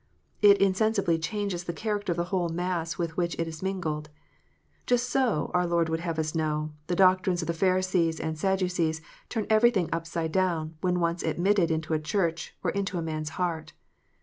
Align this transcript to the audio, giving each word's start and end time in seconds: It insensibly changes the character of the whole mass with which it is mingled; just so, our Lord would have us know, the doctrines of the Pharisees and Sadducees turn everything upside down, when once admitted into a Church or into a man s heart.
It 0.41 0.57
insensibly 0.57 1.19
changes 1.19 1.63
the 1.65 1.73
character 1.73 2.11
of 2.11 2.15
the 2.17 2.23
whole 2.33 2.49
mass 2.49 2.97
with 2.97 3.17
which 3.17 3.35
it 3.37 3.47
is 3.47 3.61
mingled; 3.61 4.09
just 4.87 5.07
so, 5.07 5.51
our 5.53 5.67
Lord 5.67 5.89
would 5.89 5.99
have 5.99 6.17
us 6.17 6.33
know, 6.33 6.71
the 6.87 6.95
doctrines 6.95 7.43
of 7.43 7.47
the 7.47 7.53
Pharisees 7.53 8.19
and 8.19 8.35
Sadducees 8.35 9.01
turn 9.29 9.45
everything 9.47 9.89
upside 9.93 10.31
down, 10.31 10.73
when 10.81 10.99
once 10.99 11.21
admitted 11.21 11.69
into 11.69 11.93
a 11.93 11.99
Church 11.99 12.55
or 12.63 12.71
into 12.71 12.97
a 12.97 13.01
man 13.03 13.21
s 13.21 13.29
heart. 13.37 13.73